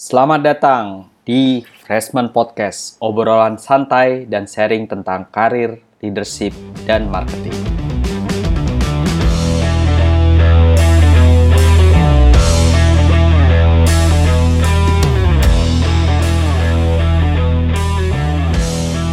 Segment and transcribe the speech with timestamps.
[0.00, 6.56] Selamat datang di Freshman Podcast, obrolan santai dan sharing tentang karir, leadership,
[6.88, 7.52] dan marketing.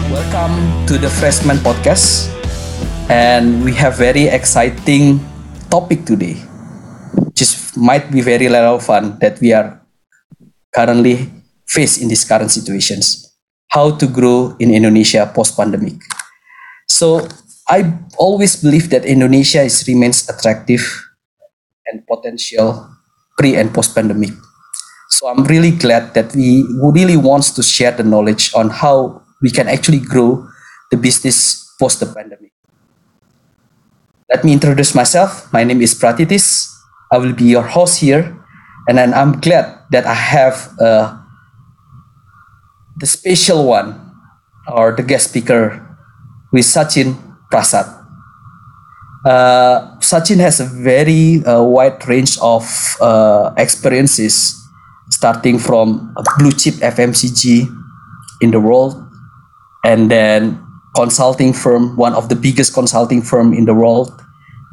[0.08, 0.56] Welcome
[0.88, 2.32] to the Freshman Podcast,
[3.12, 5.20] and we have very exciting
[5.68, 6.40] topic today,
[7.36, 7.44] which
[7.76, 9.84] might be very relevant that we are
[10.77, 11.26] currently
[11.66, 13.34] face in these current situations.
[13.73, 15.98] How to grow in Indonesia post-pandemic.
[16.86, 17.27] So
[17.67, 20.86] I always believe that Indonesia is remains attractive
[21.90, 22.86] and potential
[23.38, 24.38] pre and post-pandemic.
[25.09, 26.62] So I'm really glad that we
[26.94, 30.45] really wants to share the knowledge on how we can actually grow
[30.91, 32.53] the business post the pandemic.
[34.30, 35.52] Let me introduce myself.
[35.52, 36.70] My name is Pratitis.
[37.12, 38.37] I will be your host here,
[38.88, 41.18] and then I'm glad that I have uh,
[42.95, 44.00] the special one
[44.72, 45.98] or the guest speaker
[46.52, 47.16] with Sachin
[47.52, 47.86] Prasad.
[49.26, 52.64] Uh, Sachin has a very uh, wide range of
[53.02, 54.56] uh, experiences,
[55.09, 57.67] starting from a blue chip FMCG
[58.39, 58.95] in the world,
[59.83, 60.64] and then
[60.95, 64.22] consulting firm, one of the biggest consulting firm in the world.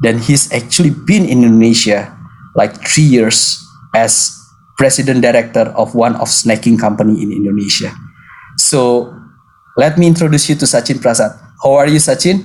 [0.01, 2.15] Then he's actually been in Indonesia
[2.55, 3.64] like three years
[3.95, 4.35] as
[4.75, 7.95] president director of one of snacking company in Indonesia.
[8.59, 9.07] So
[9.79, 11.31] let me introduce you to Sachin Prasad.
[11.63, 12.43] How are you, Sachin?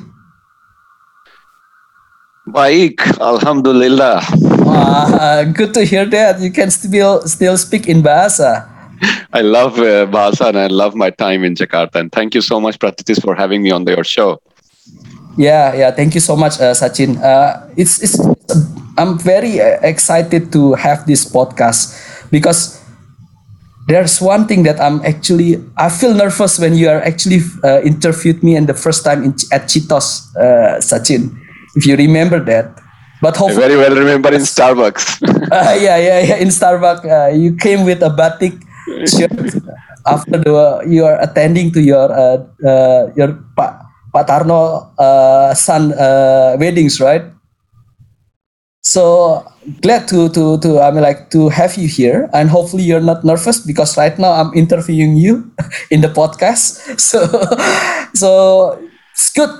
[2.46, 4.22] Baik, Alhamdulillah.
[4.62, 6.40] Wah, good to hear that.
[6.40, 8.66] You can still still speak in Bahasa.
[9.32, 12.00] I love uh, Bahasa and I love my time in Jakarta.
[12.00, 14.42] And thank you so much, Pratitis, for having me on your show.
[15.36, 15.90] Yeah, yeah.
[15.90, 17.16] Thank you so much, uh, Sachin.
[17.22, 18.18] Uh, it's, it's
[18.98, 21.94] I'm very uh, excited to have this podcast
[22.30, 22.82] because
[23.88, 28.42] there's one thing that I'm actually I feel nervous when you are actually uh, interviewed
[28.42, 31.36] me and the first time in, at Chitos, uh, Sachin.
[31.76, 32.78] If you remember that,
[33.22, 35.22] but I very well remember in Starbucks.
[35.52, 36.36] uh, yeah, yeah, yeah.
[36.36, 38.54] In Starbucks, uh, you came with a batik
[39.06, 39.32] shirt
[40.06, 45.92] after the you are attending to your uh, uh, your Pak Pak Tarno uh, son
[45.94, 47.24] uh, weddings, right?
[48.82, 49.44] So
[49.84, 53.24] glad to to to I mean like to have you here, and hopefully you're not
[53.24, 55.52] nervous because right now I'm interviewing you
[55.92, 56.80] in the podcast.
[57.00, 57.20] So
[58.16, 58.30] so
[59.12, 59.52] it's good.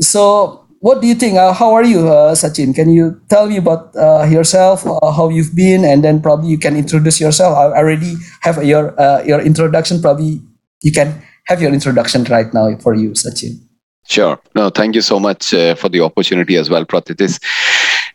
[0.00, 1.40] So what do you think?
[1.40, 2.74] Uh, how are you, uh, Sachin?
[2.76, 6.58] Can you tell me about uh, yourself, uh, how you've been, and then probably you
[6.60, 7.56] can introduce yourself.
[7.56, 10.04] I already have your uh, your introduction.
[10.04, 10.44] Probably
[10.84, 11.16] you can
[11.48, 13.65] have your introduction right now for you, Sachin.
[14.08, 14.40] Sure.
[14.54, 17.40] No, thank you so much uh, for the opportunity as well, Pratitis.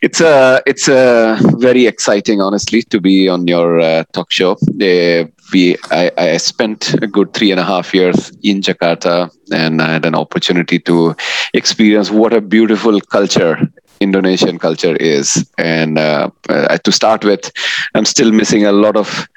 [0.00, 4.52] It's it's a it's a very exciting, honestly, to be on your uh, talk show.
[4.52, 9.80] Uh, we I, I spent a good three and a half years in Jakarta, and
[9.80, 11.14] I had an opportunity to
[11.54, 13.60] experience what a beautiful culture
[14.00, 15.48] Indonesian culture is.
[15.58, 17.52] And uh, to start with,
[17.94, 19.28] I'm still missing a lot of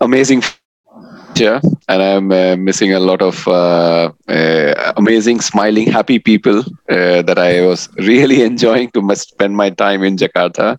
[0.00, 0.42] amazing
[1.38, 7.22] here and i'm uh, missing a lot of uh, uh, amazing smiling happy people uh,
[7.22, 10.78] that i was really enjoying to spend my time in jakarta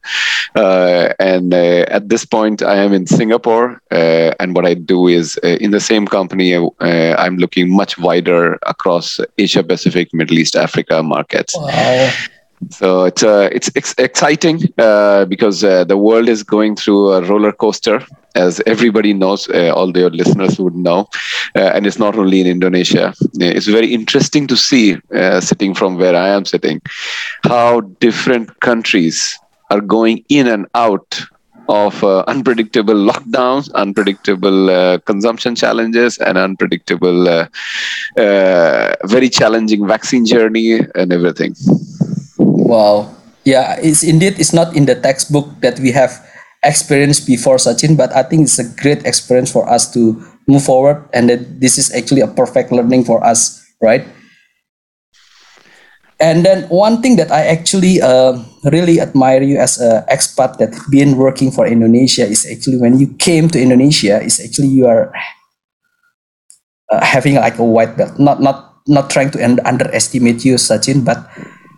[0.56, 5.38] uh, and uh, at this point i am in singapore and what i do is
[5.44, 6.56] in the same company
[7.24, 12.12] i'm looking much wider across asia pacific middle east africa markets Wow.
[12.70, 17.22] So it's uh, it's ex- exciting uh, because uh, the world is going through a
[17.22, 18.02] roller coaster,
[18.36, 19.48] as everybody knows.
[19.50, 21.08] Uh, all your listeners would know,
[21.56, 23.14] uh, and it's not only in Indonesia.
[23.40, 26.82] It's very interesting to see, uh, sitting from where I am sitting,
[27.44, 29.38] how different countries
[29.70, 31.22] are going in and out
[31.68, 37.48] of uh, unpredictable lockdowns, unpredictable uh, consumption challenges, and unpredictable, uh,
[39.06, 41.56] very challenging vaccine journey and everything.
[42.66, 43.14] Wow.
[43.46, 46.18] Yeah, it's indeed it's not in the textbook that we have
[46.66, 50.18] experienced before Sachin, but I think it's a great experience for us to
[50.50, 54.02] move forward and that this is actually a perfect learning for us, right?
[56.20, 58.40] And then one thing that I actually uh,
[58.72, 63.14] really admire you as an expat that been working for Indonesia is actually when you
[63.20, 65.12] came to Indonesia is actually you are
[66.92, 68.18] uh, having like a white belt.
[68.20, 71.26] Not not not trying to underestimate you, Sachin, but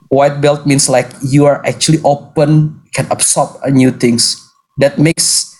[0.10, 4.36] white belt means like you are actually open, can absorb new things.
[4.78, 5.56] That makes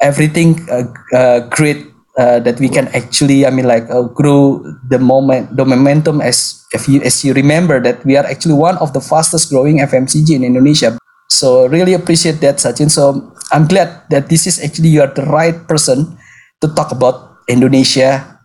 [0.00, 0.84] everything uh,
[1.14, 1.88] uh, great.
[2.12, 6.20] Uh, that we can actually, I mean, like uh, grow the moment, the momentum.
[6.20, 9.80] As if you, as you remember, that we are actually one of the fastest growing
[9.80, 10.98] FMCG in Indonesia.
[11.30, 12.90] So really appreciate that, Sachin.
[12.90, 16.18] So I'm glad that this is actually you are the right person
[16.60, 18.38] to talk about Indonesia,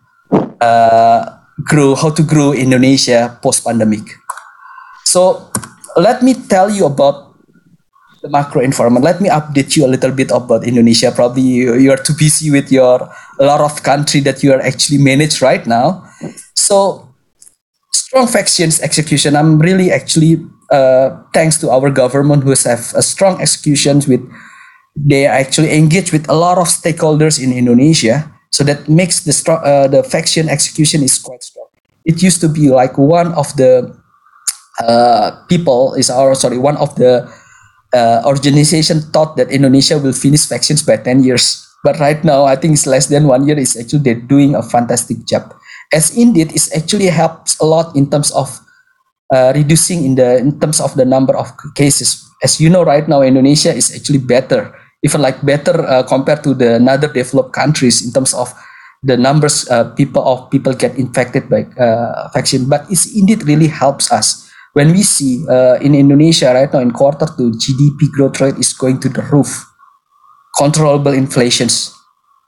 [0.61, 1.21] uh,
[1.63, 4.03] grow how to grow Indonesia post pandemic.
[5.07, 5.47] So
[5.95, 7.31] let me tell you about
[8.21, 9.05] the macro environment.
[9.05, 11.11] Let me update you a little bit about Indonesia.
[11.15, 13.07] Probably you, are too busy with your
[13.39, 16.03] a lot of country that you are actually managed right now.
[16.55, 17.07] So
[17.93, 19.35] strong vaccines execution.
[19.37, 24.19] I'm really actually uh, thanks to our government who have a strong executions with
[24.97, 28.33] they actually engaged with a lot of stakeholders in Indonesia.
[28.51, 31.69] So that makes the uh, the vaccine execution is quite strong.
[32.03, 33.93] It used to be like one of the
[34.81, 37.25] uh, people is our sorry one of the
[37.93, 41.63] uh, organization thought that Indonesia will finish vaccines by 10 years.
[41.83, 43.57] But right now, I think it's less than one year.
[43.57, 45.53] Is actually they're doing a fantastic job.
[45.93, 48.59] As indeed, it actually helps a lot in terms of
[49.33, 52.25] uh, reducing in the in terms of the number of cases.
[52.43, 54.73] As you know, right now Indonesia is actually better,
[55.05, 58.51] even like better uh, compared to the other developed countries in terms of
[59.03, 62.67] the numbers uh, people of people get infected by uh, vaccine.
[62.67, 64.46] But it's indeed really helps us
[64.77, 68.77] when we see uh, in Indonesia right now in quarter two, GDP growth rate is
[68.77, 69.65] going to the roof,
[70.55, 71.97] controllable inflations.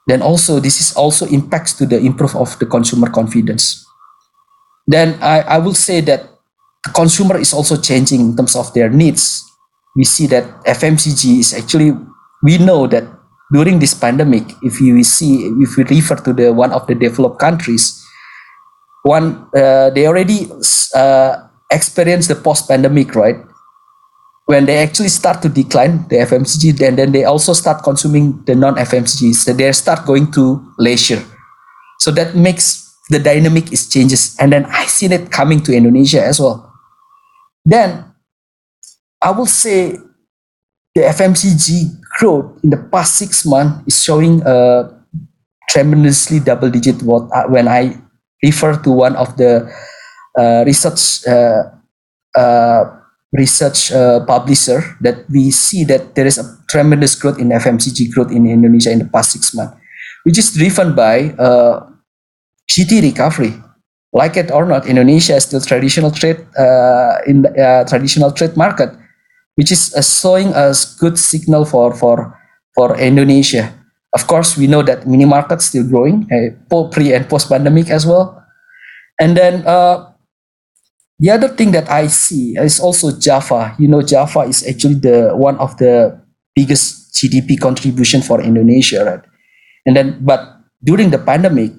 [0.06, 3.82] Then also this is also impacts to the improve of the consumer confidence.
[4.86, 6.30] Then I, I will say that
[6.86, 9.42] the consumer is also changing in terms of their needs.
[9.96, 11.98] We see that FMCG is actually
[12.44, 13.10] we know that
[13.52, 17.40] during this pandemic, if we see if we refer to the one of the developed
[17.40, 17.98] countries,
[19.02, 20.46] one uh, they already
[20.94, 23.36] uh, experience the post pandemic, right?
[24.46, 28.54] When they actually start to decline the FMCG, and then they also start consuming the
[28.54, 31.22] non FMCG, so they start going to leisure.
[32.00, 36.24] So that makes the dynamic is changes, and then I seen it coming to Indonesia
[36.24, 36.72] as well.
[37.64, 38.04] Then
[39.22, 39.98] I will say
[40.94, 44.90] the FMCG growth in the past six months is showing a
[45.68, 47.02] tremendously double digit.
[47.02, 48.00] What when I
[48.42, 49.72] refer to one of the uh,
[50.38, 51.62] research uh,
[52.36, 52.84] uh,
[53.32, 53.90] research
[54.26, 58.90] publisher that we see that there is a tremendous growth in FMCG growth in Indonesia
[58.90, 59.76] in the past six months,
[60.24, 61.30] which is driven by
[62.68, 63.54] GT recovery.
[64.12, 66.42] Like it or not, Indonesia is still traditional trade
[67.26, 68.90] in the traditional trade market,
[69.54, 72.34] which is showing a good signal for for
[72.74, 73.70] for Indonesia.
[74.12, 78.06] Of course, we know that mini markets still growing, uh, pre and post pandemic as
[78.06, 78.42] well.
[79.20, 80.09] And then uh,
[81.20, 83.76] the other thing that I see is also Java.
[83.78, 86.16] You know, Java is actually the one of the
[86.56, 89.24] biggest GDP contribution for Indonesia, right?
[89.84, 91.72] And then, but during the pandemic,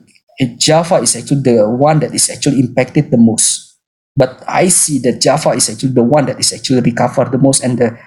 [0.58, 3.80] Java is actually the one that is actually impacted the most.
[4.16, 7.64] But I see that Java is actually the one that is actually recovered the most
[7.64, 7.98] and the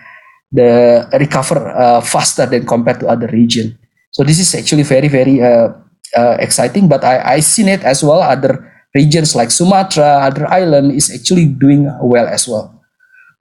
[0.53, 3.77] the recover uh, faster than compared to other region.
[4.15, 5.75] So this is actually very very uh,
[6.15, 6.87] uh, exciting.
[6.87, 11.47] But I I seen it as well other regions like Sumatra, other island is actually
[11.47, 12.81] doing well as well.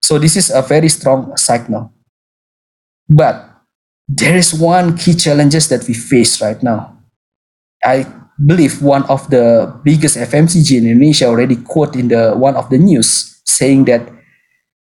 [0.02, 1.94] So this is a very strong signal.
[3.08, 3.50] But
[4.08, 6.98] there is one key challenges that we face right now.
[7.86, 8.06] I
[8.44, 12.78] believe one of the biggest FMCG in Indonesia already quote in the one of the
[12.78, 14.02] news saying that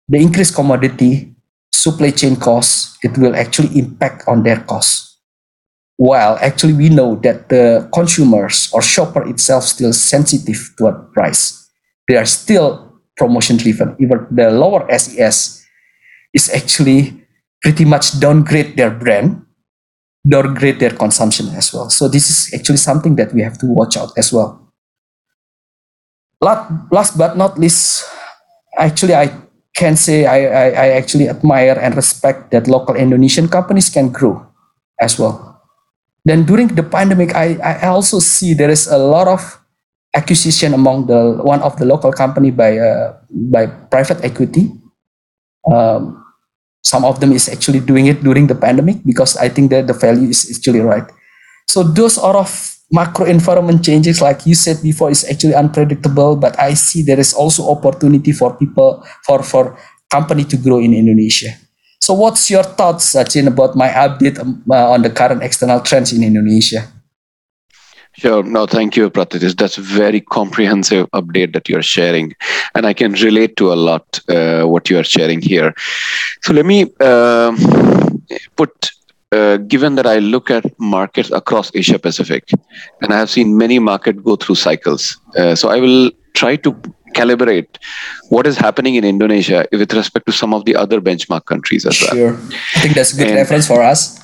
[0.07, 1.33] the increased commodity
[1.71, 5.10] supply chain costs it will actually impact on their costs
[6.01, 11.61] while actually we know that the consumers or shopper itself still sensitive to a price
[12.07, 13.95] they are still promotion driven.
[13.99, 15.63] Even the lower ses
[16.33, 17.23] is actually
[17.61, 19.45] pretty much downgrade their brand
[20.27, 21.89] downgrade their consumption as well.
[21.89, 24.73] So this is actually something that we have to watch out as well.
[26.41, 28.03] Last but not least
[28.77, 29.29] actually i
[29.75, 34.47] can say I, I, I actually admire and respect that local indonesian companies can grow
[34.99, 35.50] as well
[36.25, 39.41] then during the pandemic, I, I also see there is a lot of
[40.15, 44.71] acquisition among the one of the local company by uh, by private equity.
[45.65, 46.23] Um,
[46.83, 49.93] some of them is actually doing it during the pandemic because I think that the
[49.93, 51.05] value is actually right.
[51.67, 52.49] So those are of
[52.91, 56.35] macro environment changes, like you said before, is actually unpredictable.
[56.35, 59.77] But I see there is also opportunity for people for for
[60.11, 61.55] company to grow in Indonesia.
[62.01, 66.11] So, what's your thoughts, Sachin, about my update um, uh, on the current external trends
[66.11, 66.87] in Indonesia?
[68.13, 68.43] Sure.
[68.43, 69.55] No, thank you, Pratitis.
[69.55, 72.33] That's a very comprehensive update that you're sharing.
[72.75, 75.73] And I can relate to a lot uh, what you are sharing here.
[76.41, 77.55] So let me uh,
[78.57, 78.91] put,
[79.31, 82.49] uh, given that I look at markets across Asia Pacific,
[83.01, 85.17] and I have seen many markets go through cycles.
[85.37, 86.75] Uh, so I will try to
[87.13, 87.77] calibrate
[88.29, 92.01] what is happening in Indonesia with respect to some of the other benchmark countries as
[92.01, 92.11] well.
[92.11, 92.33] Sure.
[92.75, 94.19] I think that's a good and, reference for us.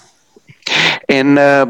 [1.09, 1.65] And uh,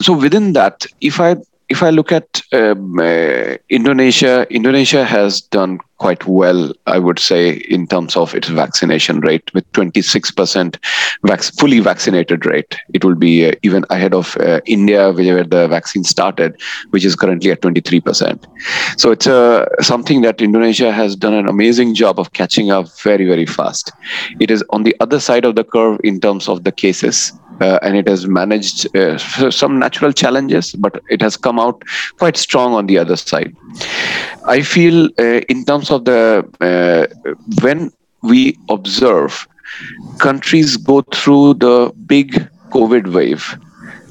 [0.00, 1.36] so within that, if I
[1.72, 7.62] if I look at um, uh, Indonesia, Indonesia has done quite well, I would say,
[7.76, 10.76] in terms of its vaccination rate, with 26%
[11.24, 12.76] vac- fully vaccinated rate.
[12.92, 16.60] It will be uh, even ahead of uh, India, where the vaccine started,
[16.90, 18.44] which is currently at 23%.
[18.98, 23.26] So it's uh, something that Indonesia has done an amazing job of catching up very,
[23.26, 23.92] very fast.
[24.40, 27.78] It is on the other side of the curve in terms of the cases uh,
[27.82, 29.16] and it has managed uh,
[29.50, 31.82] some natural challenges, but it has come out
[32.18, 33.54] quite strong on the other side.
[34.46, 37.92] I feel, uh, in terms of the uh, when
[38.22, 39.46] we observe
[40.18, 43.56] countries go through the big COVID wave,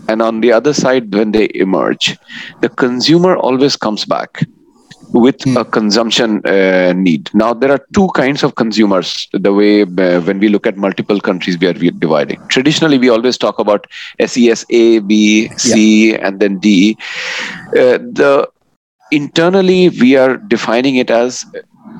[0.07, 2.17] and on the other side, when they emerge,
[2.61, 4.43] the consumer always comes back
[5.13, 5.57] with Hmm.
[5.57, 7.29] a consumption uh, need.
[7.33, 9.27] Now, there are two kinds of consumers.
[9.33, 12.39] The way uh, when we look at multiple countries, we are dividing.
[12.47, 13.87] Traditionally, we always talk about
[14.25, 16.97] SES A, B, C, and then D.
[17.69, 18.49] Uh, the
[19.11, 21.45] internally, we are defining it as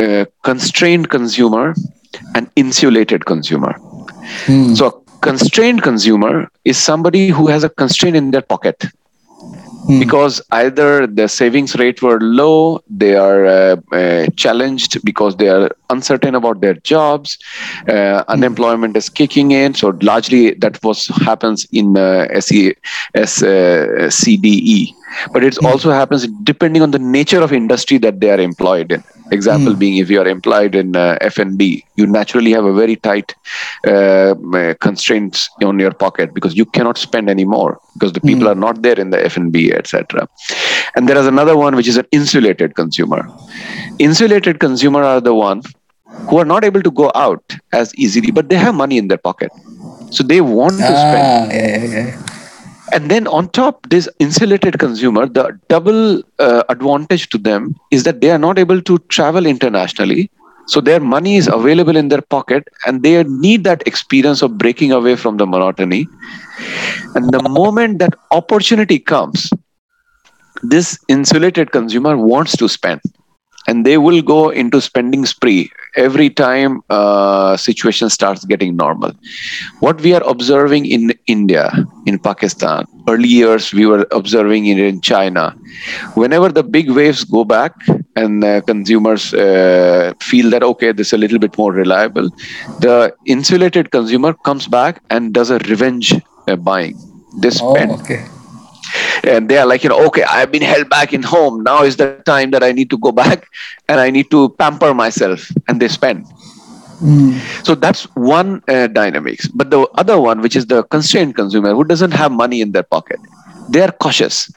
[0.01, 1.75] uh, constrained consumer
[2.36, 3.74] and insulated consumer.
[4.46, 4.74] Hmm.
[4.75, 8.86] So, a constrained consumer is somebody who has a constraint in their pocket
[9.88, 10.00] Hmm.
[10.00, 15.71] because either the savings rate were low, they are uh, uh, challenged because they are
[15.89, 17.38] uncertain about their jobs,
[17.88, 19.73] uh, unemployment is kicking in.
[19.73, 22.75] So largely that was happens in uh, SE,
[23.15, 24.93] S, uh, CDE,
[25.34, 29.03] but it also happens depending on the nature of industry that they are employed in.
[29.32, 33.34] Example being, if you are employed in uh, F&B, you naturally have a very tight
[33.88, 34.36] uh,
[34.82, 39.00] constraints on your pocket because you cannot spend anymore because the people are not there
[39.00, 40.27] in the F&B, etc.
[40.96, 43.25] And there is another one which is an insulated consumer.
[44.00, 45.62] Insulated consumer are the one
[46.30, 49.18] who are not able to go out as easily, but they have money in their
[49.18, 49.50] pocket,
[50.10, 52.25] so they want to spend Ah, yeah, yeah, yeah.
[52.93, 58.21] And then on top this insulated consumer the double uh, advantage to them is that
[58.21, 60.29] they are not able to travel internationally.
[60.67, 64.91] So their money is available in their pocket and they need that experience of breaking
[64.91, 66.07] away from the monotony.
[67.15, 69.51] And the moment that opportunity comes
[70.63, 73.01] this insulated consumer wants to spend.
[73.67, 79.12] And they will go into spending spree every time uh, situation starts getting normal.
[79.79, 81.72] What we are observing in india
[82.06, 82.86] in pakistan.
[83.08, 85.56] Early years we were observing it in china.
[86.16, 87.74] Whenever the big waves go back
[88.16, 92.30] and uh, consumers uh, feel that okay this is a little bit more reliable
[92.80, 96.13] the insulated consumer comes back and does a revenge
[96.48, 96.98] uh, buying.
[97.42, 97.92] They Oh, spend.
[98.01, 98.22] okay.
[99.24, 101.63] and they are like you know okay i've been held back in home.
[101.63, 103.48] Now is the time that i need to go back
[103.88, 105.50] and i need to pamper myself.
[105.68, 106.25] And they spend
[107.01, 107.39] Hmm.
[107.63, 109.48] so that's one uh, dynamics.
[109.48, 112.84] But the other one which is the constrained consumer who doesn't have money in their
[112.84, 113.20] pocket
[113.70, 114.51] they are cautious.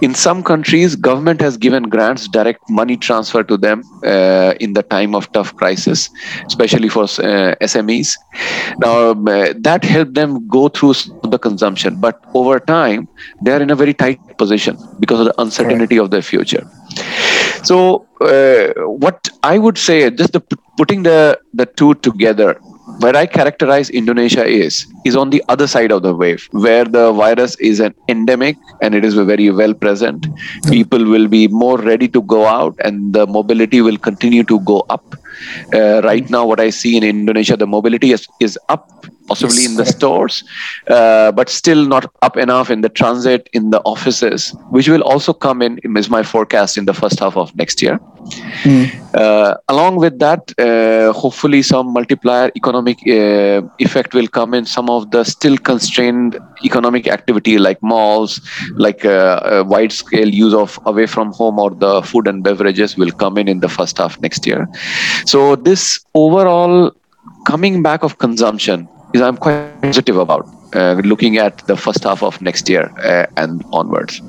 [0.00, 4.82] In some countries government has given grants direct money transfer to them uh, in the
[4.82, 6.10] time of tough crisis
[6.46, 8.16] especially for uh, smes
[8.78, 9.24] now um,
[9.68, 12.00] that helped them go through the consumption.
[12.00, 13.08] But over time
[13.42, 16.66] they are in a very tight position because of the uncertainty of their future.
[17.62, 18.72] So uh,
[19.04, 20.42] what i would say just the,
[20.76, 22.50] putting the the two together
[23.02, 27.04] where i characterize indonesia is is on the other side of the wave where the
[27.12, 30.26] virus is an endemic and it is very well present.
[30.68, 34.84] People will be more ready to go out and the mobility will continue to go
[34.90, 35.16] up.
[35.74, 39.70] Uh, right now what i see in indonesia the mobility is, is up possibly Yes,
[39.70, 39.96] in the correct.
[39.96, 40.44] stores,
[40.88, 45.32] uh, but still not up enough in the transit, in the offices, which will also
[45.32, 47.98] come in, is my forecast in the first half of next year.
[48.64, 48.84] Hmm.
[49.14, 54.88] Uh, along with that, uh, hopefully some multiplier economic uh, effect will come in some
[54.90, 58.40] of the still constrained economic activity like malls,
[58.74, 62.96] like uh, uh, wide scale use of away from home or the food and beverages
[62.96, 64.66] will come in in the first half next year.
[65.26, 66.92] So this overall
[67.46, 72.22] coming back of consumption is I'm quite positive about uh, looking at the first half
[72.22, 74.20] of next year uh, and onwards.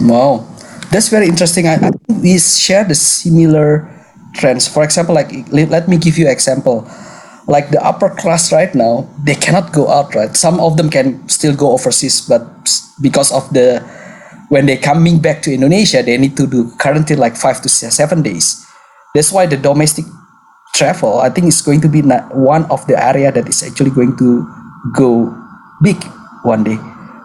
[0.00, 0.46] Wow,
[0.92, 1.66] that's very interesting.
[1.66, 3.88] I, I think we share the similar
[4.34, 4.68] trends.
[4.68, 6.86] For example, like let, me give you an example.
[7.46, 10.14] Like the upper class right now, they cannot go out.
[10.14, 12.44] Right, some of them can still go overseas, but
[13.00, 13.80] because of the
[14.48, 18.22] when they coming back to Indonesia, they need to do quarantine like five to seven
[18.22, 18.64] days.
[19.14, 20.04] That's why the domestic
[20.74, 22.02] travel, I think, is going to be
[22.34, 24.44] one of the area that is actually going to
[24.92, 25.32] go
[25.80, 26.02] big
[26.42, 26.76] one day.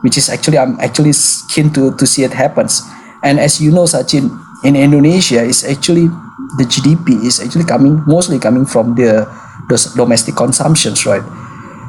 [0.01, 1.11] Which is actually I'm actually
[1.51, 2.79] keen to to see it happens.
[3.19, 4.31] And as you know, Sachin,
[4.63, 6.07] in Indonesia, is actually
[6.55, 9.27] the GDP is actually coming mostly coming from the
[9.67, 11.25] those domestic consumptions, right?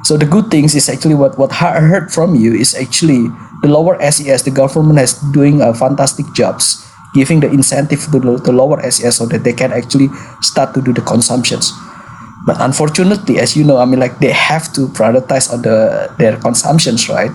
[0.03, 3.31] So the good things is actually what what I heard from you is actually
[3.63, 4.43] the lower SES.
[4.43, 9.17] The government has doing a fantastic jobs giving the incentive to the, the lower SES
[9.17, 10.09] so that they can actually
[10.41, 11.73] start to do the consumptions.
[12.47, 16.37] But unfortunately, as you know, I mean, like they have to prioritize on the their
[16.39, 17.33] consumptions, right?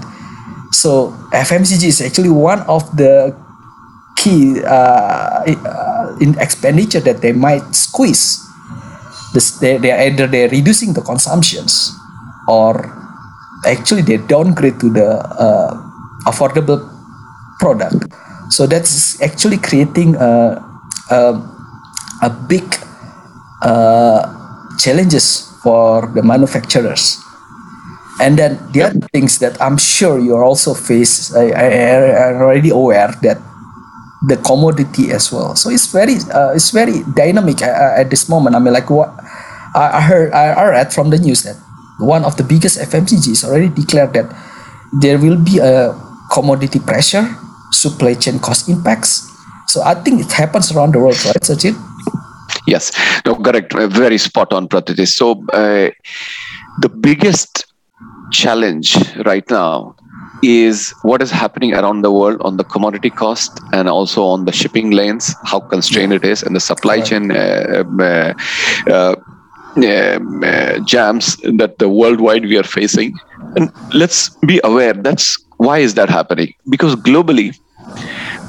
[0.71, 3.35] So FMCG is actually one of the
[4.17, 8.41] key uh, uh, in expenditure that they might squeeze.
[9.33, 11.93] This, they, they are either they're reducing the consumptions
[12.47, 12.91] or
[13.65, 15.73] actually they downgrade to the uh,
[16.25, 16.81] affordable
[17.59, 18.11] product.
[18.49, 20.61] So that's actually creating a,
[21.11, 21.19] a,
[22.21, 22.63] a big
[23.61, 24.21] uh,
[24.77, 27.21] challenges for the manufacturers.
[28.21, 32.69] And then the other things that I'm sure you're also face, I, I, I'm already
[32.69, 33.41] aware that
[34.27, 35.55] the commodity as well.
[35.55, 38.55] So it's very, uh, it's very dynamic uh, at this moment.
[38.55, 39.11] I mean, like what
[39.75, 41.57] I I heard, I I read from the news that
[41.99, 44.31] one of the biggest FMCGs already declared that
[45.01, 45.91] there will be a
[46.31, 47.27] commodity pressure,
[47.75, 49.31] supply chain cost impacts.
[49.67, 51.75] So I think it happens around the world, right, Sachin?
[52.67, 52.91] Yes,
[53.25, 53.73] no, correct.
[53.75, 55.07] Uh, Very spot on, Pratiti.
[55.07, 55.89] So, uh,
[56.79, 57.65] the biggest
[58.31, 59.95] challenge right now
[60.43, 64.51] is what is happening around the world on the commodity cost and also on the
[64.51, 67.09] shipping lanes, how constrained it is, and the supply Correct.
[67.09, 68.33] chain uh, um, uh,
[68.91, 69.15] uh,
[69.77, 73.17] um, uh, jams that the worldwide we are facing.
[73.55, 76.53] And let's be aware that's why is that happening?
[76.69, 77.57] Because globally,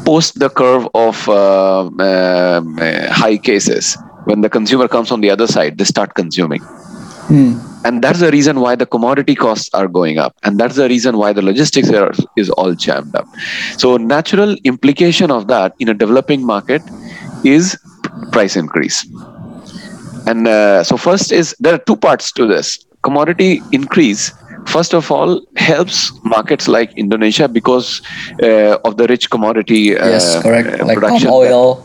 [0.06, 5.30] post the curve of uh, um, uh, high cases, when the consumer comes on the
[5.30, 6.62] other side, they start consuming.
[7.84, 10.36] And that's the reason why the commodity costs are going up.
[10.44, 13.26] And that's the reason why the logistics are, is all jammed up.
[13.78, 16.82] So, natural implication of that in a developing market
[17.44, 17.76] is
[18.30, 19.06] price increase.
[20.26, 22.78] And uh, so, first is there are two parts to this.
[23.02, 24.32] Commodity increase,
[24.66, 28.02] first of all, helps markets like Indonesia because
[28.42, 30.68] uh, of the rich commodity uh, yes, correct.
[30.68, 31.84] Like palm production that- oil.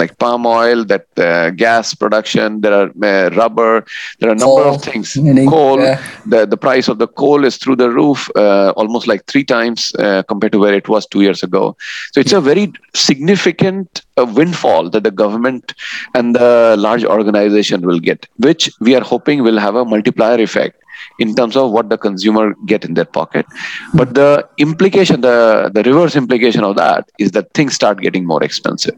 [0.00, 3.84] like palm oil, that uh, gas production, there are uh, rubber,
[4.18, 5.14] there are a number Coal, of things.
[5.16, 6.02] meaning, coal, yeah.
[6.26, 9.94] the, the price of the coal is through the roof, uh, almost like three times
[10.00, 11.76] uh, compared to where it was two years ago.
[12.12, 15.74] So it's a very significant uh, windfall that the government
[16.14, 20.80] and the large organization will get, which we are hoping will have a multiplier effect
[21.18, 23.46] in terms of what the consumer get in their pocket.
[23.94, 28.42] But the implication the the reverse implication of that is that things start getting more
[28.42, 28.96] expensive.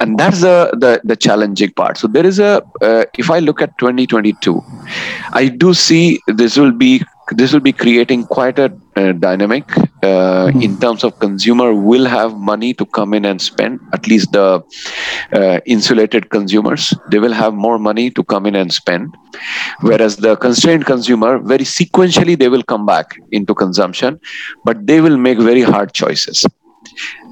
[0.00, 1.98] And that's the, the the challenging part.
[1.98, 4.60] So there is a uh, if i look at 2022
[5.32, 7.02] i do see this will be
[7.32, 9.64] this will be creating quite a uh, dynamic
[10.02, 14.32] uh, in terms of consumer will have money to come in and spend at least
[14.32, 14.62] the
[15.32, 19.14] uh, insulated consumers they will have more money to come in and spend.
[19.80, 24.20] Whereas the constrained consumer very sequentially they will come back into consumption
[24.64, 26.44] but they will make very hard choices.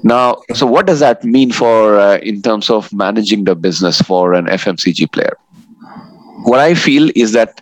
[0.03, 4.35] Now so what does that mean for uh, in terms of managing the business for
[4.35, 5.37] an fmcg player?
[6.45, 7.61] What i feel is that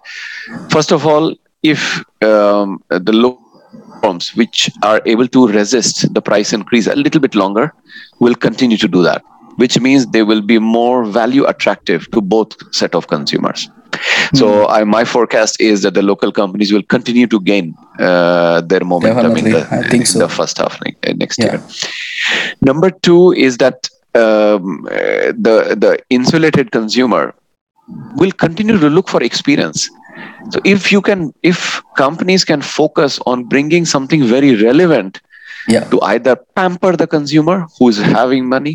[0.70, 3.38] first of all if um, the low
[4.02, 7.72] firms which are able to resist the price increase a little bit longer
[8.20, 9.22] will continue to do that
[9.58, 13.68] which means they will be more value attractive to both set of consumers.
[14.34, 18.84] So I, my forecast is that the local companies will continue to gain uh, their
[18.84, 20.18] momentum in the, I think in so.
[20.20, 21.54] the first half uh, next Yeah.
[21.54, 21.62] year.
[22.60, 27.34] Number two is that um, uh, the the insulated consumer
[28.16, 29.90] will continue to look for experience
[30.50, 35.20] so if you can if companies can focus on bringing something very relevant
[35.72, 35.84] Yeah.
[35.92, 38.72] to either pamper the consumer who is having money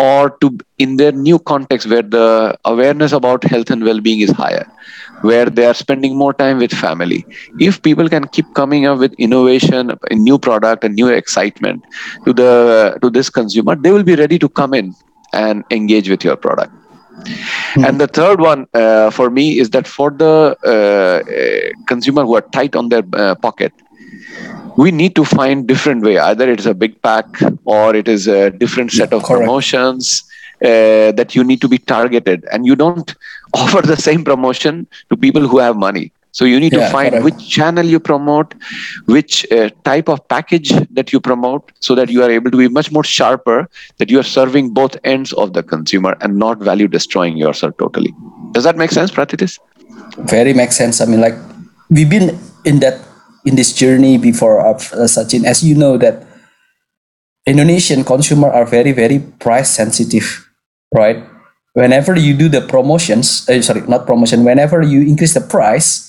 [0.00, 0.48] or to
[0.84, 2.24] in their new context where the
[2.70, 4.64] awareness about health and well-being is higher
[5.30, 7.20] where they are spending more time with family
[7.68, 11.84] if people can keep coming up with innovation a new product a new excitement
[12.26, 12.50] to the
[13.02, 14.94] to this consumer they will be ready to come in
[15.44, 16.72] and engage with your product
[17.76, 22.34] and the third one uh, for me is that for the uh, uh, consumer who
[22.34, 23.72] are tight on their uh, pocket
[24.76, 26.18] we need to find different way.
[26.18, 27.26] Either it is a big pack
[27.64, 29.40] or it is a different set of correct.
[29.40, 30.24] promotions
[30.64, 32.44] uh, that you need to be targeted.
[32.52, 33.14] And you don't
[33.54, 37.42] offer the same promotion to people who have money so you need to find which
[37.56, 38.54] channel you promote
[39.16, 40.70] which uh, type of package
[41.00, 43.58] that you promote so that you are able to be much more sharper
[43.98, 48.12] that you are serving both ends of the consumer and not value destroying yourself totally
[48.58, 49.58] does that make sense pratitis
[50.18, 51.00] very makes sense.
[51.00, 51.34] I mean, like
[51.90, 53.00] we've been in that
[53.44, 55.44] in this journey before, uh, Sachin.
[55.44, 56.26] As you know, that
[57.46, 60.48] Indonesian consumer are very very price sensitive,
[60.94, 61.22] right?
[61.74, 64.44] Whenever you do the promotions, uh, sorry, not promotion.
[64.44, 66.03] Whenever you increase the price,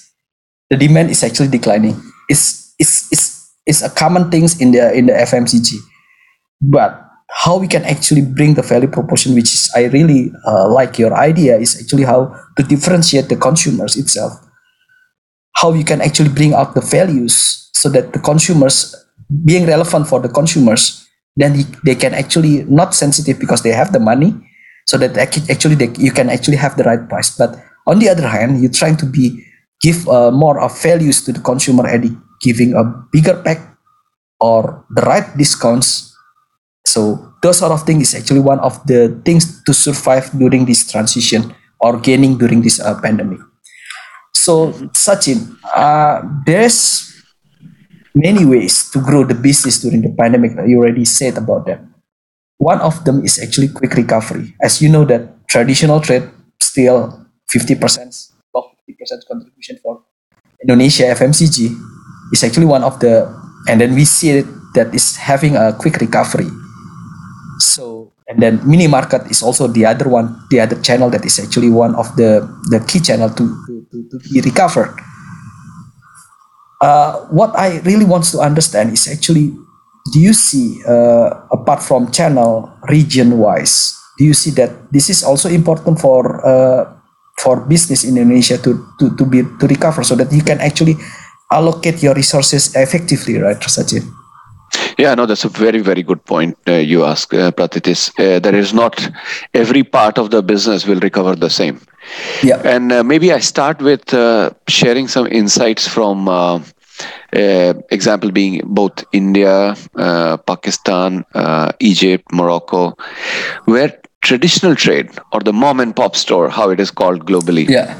[0.70, 2.02] the demand is actually declining.
[2.30, 5.78] It's it's it's it's a common things in the in the FMCG,
[6.62, 10.98] but how we can actually bring the value proposition, which is I really uh, like
[10.98, 14.34] your idea, is actually how to differentiate the consumers itself.
[15.56, 18.96] How you can actually bring out the values so that the consumers
[19.46, 23.92] being relevant for the consumers, then he, they can actually not sensitive because they have
[23.92, 24.34] the money,
[24.86, 27.36] so that actually they, you can actually have the right price.
[27.36, 29.45] But on the other hand, you're trying to be
[29.82, 33.78] give uh, more of values to the consumer and giving a bigger pack
[34.40, 36.16] or the right discounts
[36.86, 40.90] so those sort of things is actually one of the things to survive during this
[40.90, 43.40] transition or gaining during this uh, pandemic.
[44.34, 47.12] So Sachin, uh, there's
[48.14, 50.54] many ways to grow the business during the pandemic.
[50.68, 51.94] You already said about them.
[52.58, 54.56] One of them is actually quick recovery.
[54.62, 56.30] As you know that traditional trade
[56.62, 58.35] still 50% about
[58.88, 60.06] 50% contribution for
[60.62, 61.74] Indonesia FMCG
[62.32, 63.28] is actually one of the
[63.68, 66.48] and then we see it that is having a quick recovery.
[67.60, 71.40] So and then mini market is also the other one the other channel that is
[71.40, 74.94] actually one of the the key channel to to, to, be recovered.
[76.82, 79.56] Uh, what i really wants to understand is actually
[80.12, 85.24] do you see uh, apart from channel region wise do you see that this is
[85.24, 86.95] also important for uh,
[87.38, 90.96] for business in indonesia to, to to be to recover so that you can actually
[91.52, 94.04] allocate your resources effectively right Sachin?
[94.98, 98.12] Yeah, no, that's a very, very good point uh, you ask, uh, Pratitis.
[98.20, 99.10] Uh, there is not
[99.54, 101.80] every part of the business will recover the same.
[102.44, 102.62] Yeah.
[102.64, 106.60] And uh, maybe I start with uh, sharing some insights from uh,
[107.36, 112.96] uh, example being both India, uh, Pakistan, uh, Egypt, Morocco,
[113.66, 118.00] where traditional trade or the mom and pop store, how it is called globally, Yeah.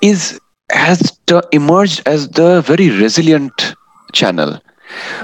[0.00, 0.40] is
[0.72, 1.00] has
[1.52, 3.74] emerged as the very resilient
[4.12, 4.60] channel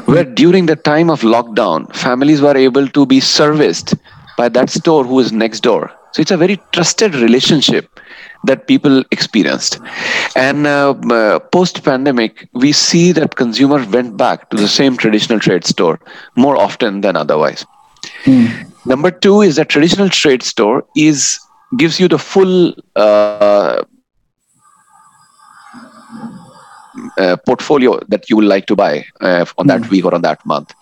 [0.06, 3.94] where during the time of lockdown families were able to be serviced
[4.36, 5.90] by that store who is next door.
[6.12, 8.00] So it's a very trusted relationship
[8.44, 9.78] that people experienced.
[10.34, 15.38] And uh, uh, post pandemic we see that consumers went back to the same traditional
[15.38, 16.00] trade store
[16.36, 17.66] more often than otherwise
[18.86, 21.38] number 2 is that traditional trade store is
[21.76, 23.82] gives you the full uh,
[27.18, 30.44] uh, portfolio that you would like to buy uh, on that week or on that
[30.46, 30.72] month.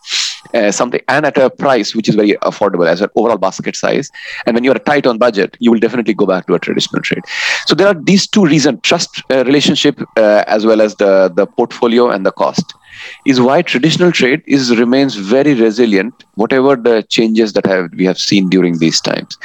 [0.54, 4.08] Uh, something and at a price which is very affordable as an overall basket size.
[4.46, 7.02] And when you are tight on budget, you will definitely go back to a traditional
[7.02, 7.24] trade.
[7.66, 11.46] So there are these two reasons: trust uh, relationship uh, as well as the the
[11.46, 12.74] portfolio and the cost.
[13.26, 18.18] Is why traditional trade is remains very resilient, whatever the changes that have we have
[18.18, 19.36] seen during these times.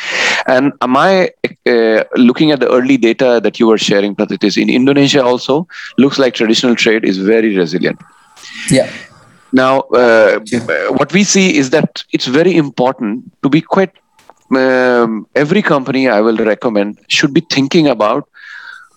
[0.45, 1.31] And am I
[1.65, 5.67] uh, looking at the early data that you were sharing, Pratitis, in Indonesia also
[5.97, 7.99] looks like traditional trade is very resilient.
[8.69, 8.91] Yeah.
[9.51, 10.39] Now, uh,
[10.91, 13.91] what we see is that it's very important to be quite.
[14.55, 18.27] Um, every company I will recommend should be thinking about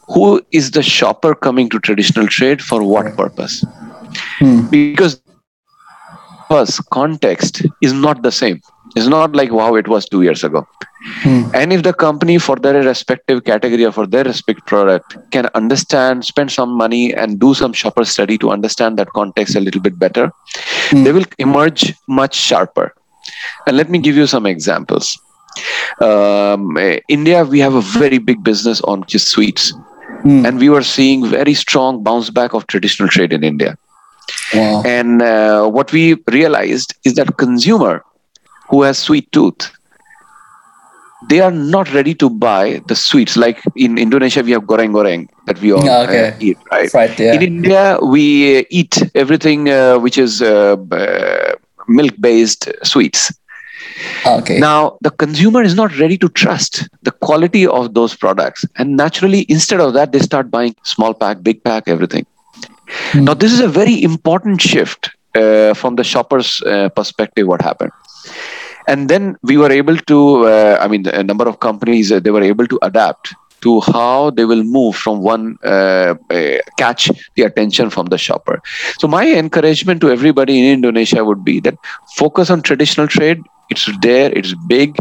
[0.09, 3.65] who is the shopper coming to traditional trade for what purpose,
[4.71, 5.21] because
[6.49, 8.61] first context is not the same.
[8.95, 10.67] It's not like how it was two years ago.
[11.55, 16.25] And if the company for their respective category or for their respective product can understand,
[16.25, 19.99] spend some money and do some shopper study to understand that context a little bit
[19.99, 20.31] better,
[20.93, 22.95] they will emerge much sharper.
[23.67, 25.19] And let me give you some examples.
[26.01, 29.73] Um, eh, India, we have a very big business on just sweets.
[30.25, 33.77] And we were seeing very strong bounce back of traditional trade in India.
[34.55, 34.83] Wow.
[34.87, 38.05] And uh, what we realized is that consumer
[38.73, 39.71] who has sweet tooth,
[41.29, 43.37] they are not ready to buy the sweets.
[43.37, 46.29] Like in Indonesia, we have goreng goreng that we all Yeah, okay.
[46.31, 46.93] uh, eat, right?
[46.95, 47.35] Right, yeah.
[47.35, 48.25] In India, we
[48.59, 51.53] uh, eat everything uh, which is uh, uh,
[51.87, 53.31] milk-based sweets.
[54.27, 54.59] Okay.
[54.59, 58.65] Now, the consumer is not ready to trust the quality of those products.
[58.77, 62.27] And naturally, instead of that, they start buying small pack, big pack, everything.
[63.15, 67.93] Now, this is a very important shift uh, from the shopper's uh, perspective, what happened.
[68.88, 72.31] And then we were able to, uh, I mean, a number of companies, uh, they
[72.31, 77.42] were able to adapt to how they will move from one uh, uh, catch the
[77.42, 78.61] attention from the shopper.
[78.99, 81.77] So my encouragement to everybody in Indonesia would be that
[82.16, 83.40] focus on traditional trade.
[83.71, 84.99] It's there, it's big,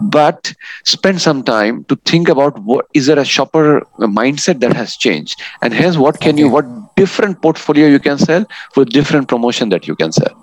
[0.00, 0.52] but
[0.84, 5.40] spend some time to think about what is there a shopper mindset that has changed,
[5.62, 6.64] and hence what can you, what
[6.96, 10.34] different portfolio you can sell with different promotion that you can sell.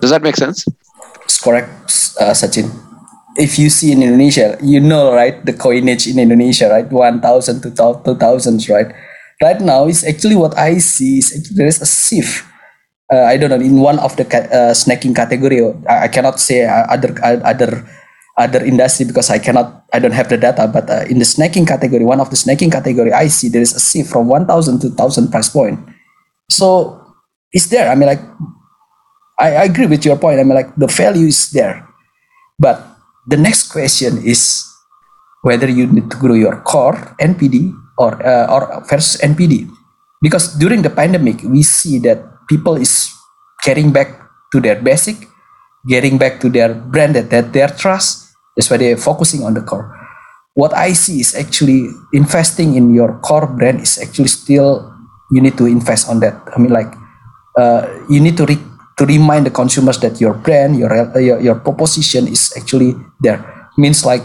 [0.00, 0.66] Does that make sense?
[1.32, 1.72] It's correct,
[2.20, 2.68] uh, Sachin.
[3.40, 7.70] If you see in Indonesia, you know, right, the coinage in Indonesia, right, 1,000 to
[7.72, 8.92] 2,000s, right?
[9.40, 12.44] right now it's actually what I see is there is a shift.
[13.08, 15.64] Uh, I don't know in one of the uh, snacking category.
[15.88, 17.88] I, I cannot say uh, other uh, other
[18.36, 20.68] other industry because I cannot I don't have the data.
[20.68, 23.72] But uh, in the snacking category, one of the snacking category, I see there is
[23.72, 25.80] a shift from one thousand to thousand price point.
[26.52, 27.00] So
[27.52, 27.88] it's there.
[27.88, 28.20] I mean, like
[29.42, 30.38] I, I agree with your point.
[30.38, 31.82] I mean, like the value is there,
[32.62, 32.78] but
[33.26, 34.62] the next question is
[35.42, 39.66] whether you need to grow your core NPD or uh, or versus NPD,
[40.22, 43.10] because during the pandemic we see that people is
[43.66, 44.14] getting back
[44.54, 45.26] to their basic,
[45.90, 48.30] getting back to their brand that, that their trust.
[48.54, 49.90] That's why they're focusing on the core.
[50.54, 54.92] What I see is actually investing in your core brand is actually still
[55.32, 56.36] you need to invest on that.
[56.54, 56.92] I mean, like
[57.56, 58.71] uh, you need to re-
[59.02, 63.42] to remind the consumers that your brand, your your, your proposition is actually there.
[63.74, 64.22] Means like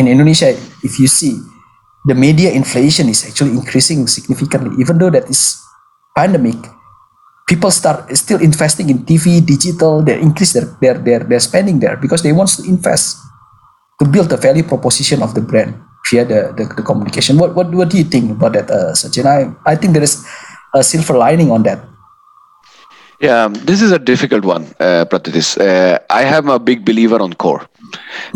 [0.00, 0.48] in Indonesia,
[0.80, 1.36] if you see
[2.08, 5.60] the media inflation is actually increasing significantly, even though that is
[6.16, 6.56] pandemic,
[7.44, 10.00] people start still investing in TV, digital.
[10.00, 13.20] They increase their their their, their spending there because they want to invest
[14.00, 15.76] to build the value proposition of the brand
[16.08, 17.36] via the, the, the communication.
[17.36, 19.28] What, what what do you think about that, uh, Sachin?
[19.28, 20.24] I I think there is
[20.72, 21.84] a silver lining on that.
[23.20, 25.58] Yeah, this is a difficult one, uh, Pratitis.
[25.58, 27.66] Uh, I am a big believer on core,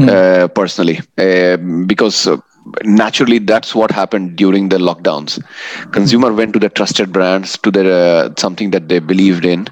[0.07, 2.37] uh, personally, uh, because uh,
[2.85, 5.43] naturally that's what happened during the lockdowns.
[5.93, 9.67] Consumer went to the trusted brands, to the uh, something that they believed in,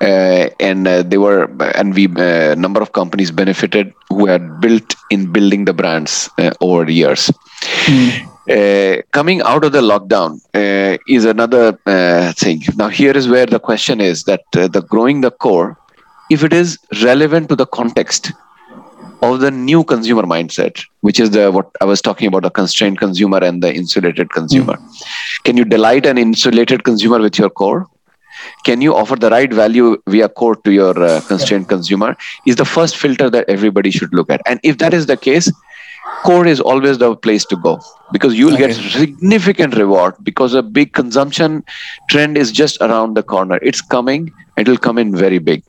[0.00, 1.44] uh, and uh, they were,
[1.74, 6.50] and we uh, number of companies benefited who had built in building the brands uh,
[6.60, 7.30] over the years.
[8.48, 12.62] Uh, coming out of the lockdown uh, is another uh, thing.
[12.76, 15.76] Now, here is where the question is that uh, the growing the core,
[16.30, 18.32] if it is relevant to the context
[19.20, 22.98] of the new consumer mindset, which is the what I was talking about, the constrained
[22.98, 24.78] consumer and the insulated consumer.
[25.44, 27.86] Can you delight an insulated consumer with your core?
[28.64, 32.16] Can you offer the right value via core to your uh, constrained consumer?
[32.46, 34.40] Is the first filter that everybody should look at.
[34.46, 35.50] And if that is the case,
[36.24, 37.80] core is always the place to go
[38.12, 41.64] because you'll get significant reward because a big consumption
[42.10, 43.58] trend is just around the corner.
[43.62, 44.32] It's coming.
[44.56, 45.62] It will come in very big.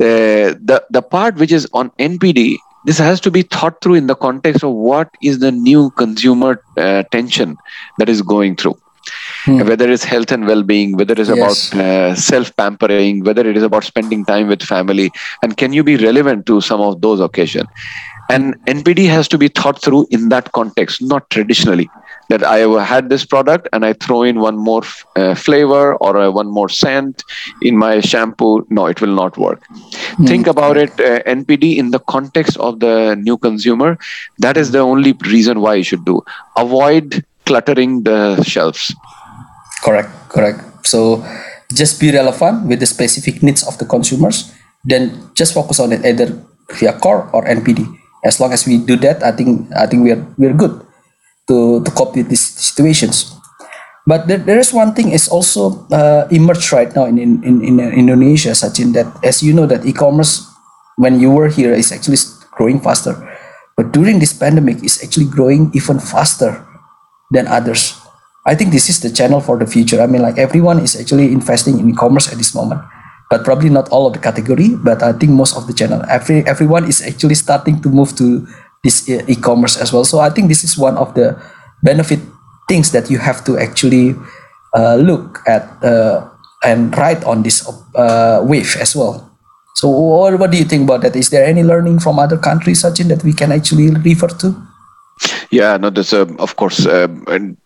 [0.00, 4.06] Uh, the the part which is on NPD, this has to be thought through in
[4.06, 7.56] the context of what is the new consumer uh, tension
[7.98, 8.78] that is going through.
[9.64, 11.72] Whether it's health and well-being, whether it's Yes.
[11.72, 15.12] about uh, self-pampering, whether it is about spending time with family,
[15.42, 17.68] and can you be relevant to some of those occasions?
[18.30, 21.88] And NPD has to be thought through in that context, not traditionally.
[22.28, 25.94] That I have had this product and I throw in one more f- uh, flavor
[25.94, 27.24] or uh, one more scent
[27.62, 28.66] in my shampoo.
[28.68, 29.62] No, it will not work.
[30.26, 33.96] Think about it, uh, NPD in the context of the new consumer.
[34.40, 36.22] That is the only reason why you should do.
[36.58, 38.94] Avoid cluttering the shelves.
[39.82, 40.86] Correct, correct.
[40.86, 41.24] So
[41.72, 44.52] just be relevant with the specific needs of the consumers.
[44.84, 47.97] Then just focus on it either via core or NPD.
[48.24, 50.80] As long as we do that, I think I think we're we're good
[51.48, 53.38] to to cope with these situations.
[54.08, 57.60] But there, there is one thing is also uh, emerged right now in, in, in,
[57.60, 60.48] in Indonesia, Sachin, that as you know that e-commerce,
[60.96, 62.16] when you were here, is actually
[62.56, 63.12] growing faster.
[63.76, 66.64] But during this pandemic, is actually growing even faster
[67.30, 68.00] than others.
[68.46, 70.00] I think this is the channel for the future.
[70.00, 72.80] I mean, like everyone is actually investing in e-commerce at this moment,
[73.30, 74.76] but probably not all of the category.
[74.76, 78.46] But I think most of the channel, every everyone is actually starting to move to
[78.84, 80.04] this e-commerce as well.
[80.04, 81.36] So I think this is one of the
[81.82, 82.20] benefit
[82.68, 84.14] things that you have to actually
[84.74, 86.28] uh, look at uh,
[86.62, 89.24] and ride on this uh, wave as well.
[89.74, 91.14] So what, what do you think about that?
[91.16, 94.54] Is there any learning from other countries, Sachin, that we can actually refer to?
[95.50, 97.56] Yeah, no, this, uh, of course, uh, and,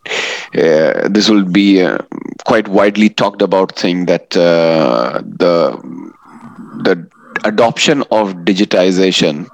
[0.55, 1.99] uh, this will be uh,
[2.47, 5.79] quite widely talked about thing that uh, the
[6.85, 7.09] the
[7.45, 9.49] adoption of digitization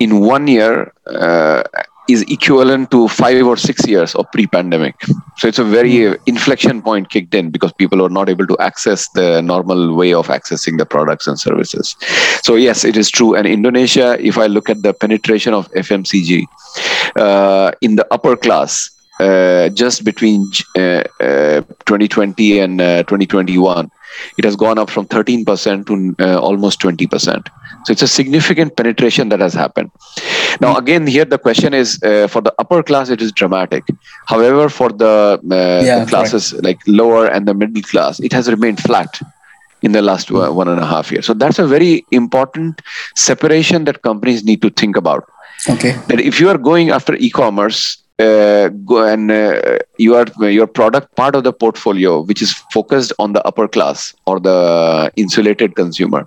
[0.00, 1.62] in one year uh,
[2.08, 4.94] is equivalent to five or six years of pre-pandemic.
[5.36, 8.58] So it's a very uh, inflection point kicked in because people are not able to
[8.58, 11.96] access the normal way of accessing the products and services.
[12.42, 13.34] So yes, it is true.
[13.34, 16.44] And Indonesia, if I look at the penetration of FMCG
[17.16, 18.90] uh, in the upper class,
[19.26, 23.90] uh, just between uh, uh, 2020 and uh, 2021,
[24.38, 27.48] it has gone up from 13% to uh, almost 20%.
[27.84, 29.90] So it's a significant penetration that has happened.
[30.60, 33.84] Now, again, here the question is uh, for the upper class, it is dramatic.
[34.26, 38.48] However, for the, uh, Yeah, the classes like lower and the middle class, it has
[38.48, 39.20] remained flat
[39.82, 41.26] in the last uh, one and a half years.
[41.26, 42.80] So that's a very important
[43.16, 45.28] separation that companies need to think about
[45.68, 45.92] Okay.
[46.08, 51.14] that if you are going after e-commerce uh, go and uh, you are your product
[51.16, 56.26] part of the portfolio which is focused on the upper class or the insulated consumer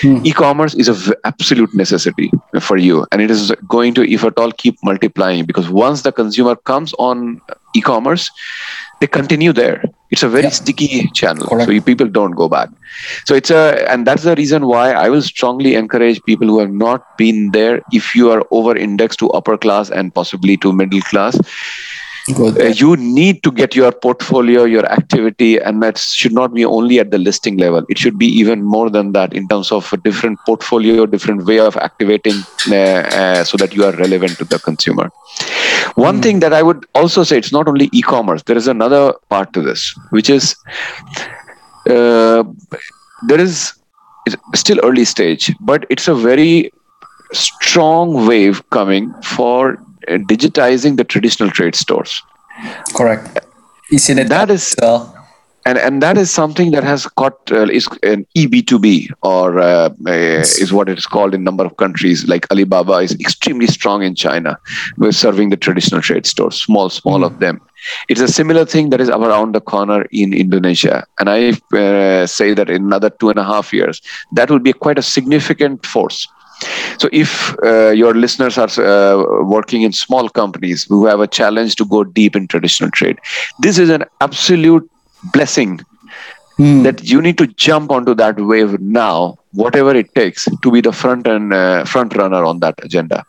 [0.00, 0.18] Hmm.
[0.24, 4.38] e-commerce is a v- absolute necessity for you and it is going to if at
[4.38, 7.40] all keep multiplying because once the consumer comes on
[7.74, 8.30] e-commerce
[9.02, 9.82] they continue there
[10.14, 10.56] it's a very Yeah.
[10.58, 11.66] sticky channel Correct.
[11.66, 12.68] so you, people don't go back
[13.24, 16.74] so it's a and that's the reason why i will strongly encourage people who have
[16.84, 21.00] not been there if you are over indexed to upper class and possibly to middle
[21.12, 21.38] class.
[22.28, 27.00] Uh, you need to get your portfolio your activity and that should not be only
[27.00, 27.84] at the listing level.
[27.88, 31.58] It should be even more than that in terms of a different portfolio different way
[31.58, 32.36] of activating
[32.70, 35.10] uh, uh, so that you are relevant to the consumer.
[35.94, 38.42] One thing that i would also say it's not only e-commerce.
[38.44, 40.54] There is another part to this which is
[41.90, 42.44] uh,
[43.26, 43.74] there is
[44.26, 46.72] it's still early stage but it's a very
[47.32, 52.22] strong wave coming for digitizing the traditional trade stores
[52.94, 53.38] Correct.
[53.90, 55.22] Isn't it that is well?
[55.64, 60.10] and and that is something that has caught uh, is an EB2B or uh, uh,
[60.10, 62.26] is what it is called in number of countries.
[62.26, 64.58] Like Alibaba is extremely strong in China,
[64.96, 67.60] We're serving the traditional trade stores, small small of them.
[68.08, 72.54] It's a similar thing that is around the corner in Indonesia, and I uh, say
[72.54, 74.00] that in another two and a half years,
[74.32, 76.28] that will be quite a significant force.
[76.98, 81.76] So, if uh, your listeners are uh, working in small companies who have a challenge
[81.76, 83.18] to go deep in traditional trade,
[83.60, 84.88] this is an absolute
[85.32, 85.80] blessing
[86.58, 86.82] Hmm.
[86.82, 90.92] that you need to jump onto that wave now, whatever it takes, to be the
[90.92, 93.24] front and uh, front runner on that agenda.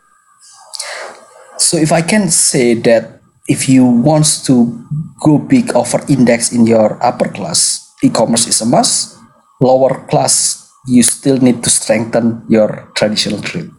[1.58, 4.86] So if I can say that if you want to
[5.22, 9.18] go big over index in your upper class, e-commerce is a must.
[9.62, 13.70] Lower class, you still need to strengthen your traditional trade.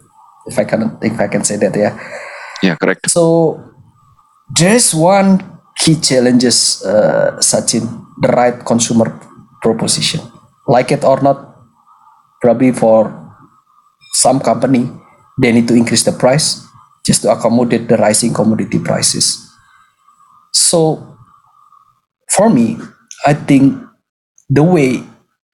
[0.47, 1.97] If I can, if I can say that, yeah.
[2.63, 3.11] Yeah, correct.
[3.11, 3.61] So
[4.57, 7.85] there is one key challenges, uh, Sachin,
[8.21, 9.21] the right consumer
[9.63, 10.21] proposition.
[10.67, 11.57] Like it or not,
[12.41, 13.13] probably for
[14.15, 14.91] some company,
[15.41, 16.65] they need to increase the price
[17.05, 19.41] just to accommodate the rising commodity prices.
[20.53, 21.19] So
[22.31, 22.79] for me,
[23.27, 23.83] I think
[24.49, 25.03] the way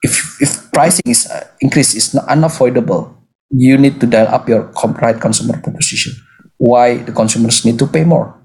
[0.03, 3.17] if if pricing is uh, increase is unavoidable,
[3.51, 4.71] you need to dial up your
[5.03, 6.13] right consumer proposition.
[6.59, 8.37] Why the consumers need to pay more?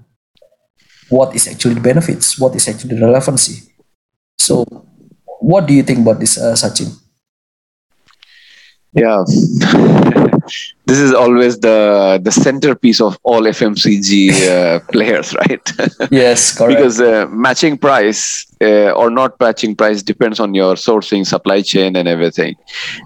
[1.08, 2.38] What is actually the benefits?
[2.38, 3.72] What is actually the relevancy?
[4.38, 4.64] So,
[5.40, 6.90] what do you think about this, uh, Sachin?
[8.92, 9.24] Yeah.
[10.86, 14.12] This is always the the centerpiece of all FMCG
[14.48, 15.72] uh, players, right?
[16.10, 16.76] Yes, correct.
[16.76, 21.96] because uh, matching price uh, or not matching price depends on your sourcing, supply chain,
[21.96, 22.54] and everything.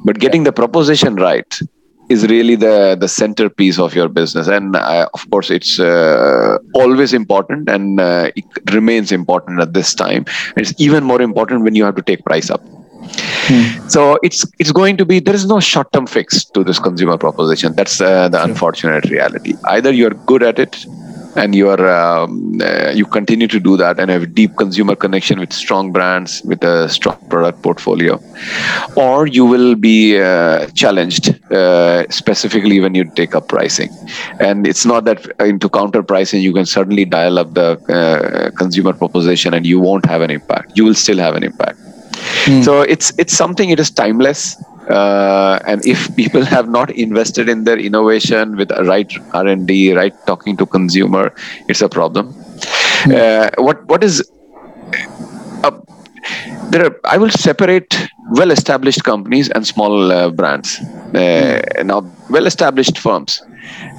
[0.04, 1.60] But getting the proposition right
[2.08, 7.12] is really the the centerpiece of your business, and uh, of course, it's uh, always
[7.12, 10.24] important, and uh, it remains important at this time.
[10.56, 12.62] It's even more important when you have to take price up.
[13.88, 17.18] So it's it's going to be there is no short term fix to this consumer
[17.18, 17.74] proposition.
[17.74, 19.54] That's uh, the unfortunate reality.
[19.64, 20.86] Either you are good at it,
[21.36, 24.94] and you are um, uh, you continue to do that and have a deep consumer
[24.94, 28.20] connection with strong brands with a strong product portfolio,
[28.96, 33.90] or you will be uh, challenged uh, specifically when you take up pricing.
[34.38, 38.92] And it's not that into counter pricing you can suddenly dial up the uh, consumer
[38.92, 40.76] proposition and you won't have an impact.
[40.76, 41.78] You will still have an impact.
[42.60, 43.70] So it's it's something.
[43.70, 44.56] It is timeless.
[44.88, 49.66] Uh, and if people have not invested in their innovation with a right R and
[49.66, 51.32] D, right talking to consumer,
[51.68, 52.34] it's a problem.
[53.12, 54.22] Uh, what what is
[55.64, 55.70] uh,
[56.70, 56.86] there?
[56.86, 57.96] Are, I will separate
[58.32, 60.78] well-established companies and small uh, brands.
[61.14, 63.42] Uh, Now, well-established firms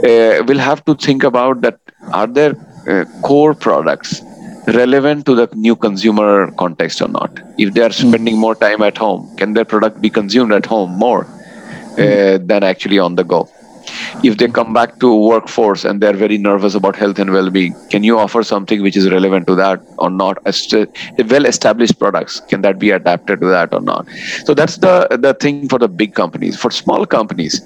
[0.04, 1.80] uh, will have to think about that:
[2.12, 2.54] are their
[2.88, 4.22] uh, core products
[4.68, 7.40] relevant to the new consumer context or not?
[7.58, 10.92] If they are spending more time at home, can their product be consumed at home
[10.92, 11.26] more
[11.98, 13.50] uh, than actually on the go?
[14.24, 18.04] If they come back to workforce and they're very nervous about health and well-being, can
[18.04, 20.38] you offer something which is relevant to that or not?
[20.46, 24.08] Well-established products, can that be adapted to that or not?
[24.46, 26.60] So that's the the thing for the big companies.
[26.60, 27.62] For small companies,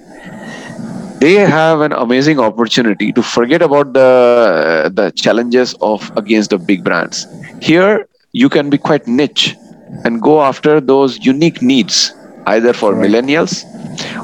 [1.20, 6.84] they have an amazing opportunity to forget about the the challenges of against the big
[6.84, 7.28] brands.
[7.61, 9.55] Here you can be quite niche
[10.03, 12.13] and go after those unique needs
[12.47, 13.65] either for millennials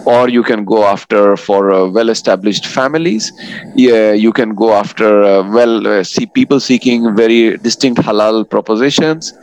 [0.06, 3.32] or you can go after for uh, well-established families.
[3.76, 9.34] Yeah, you can go after uh, well uh, see people seeking very distinct halal propositions.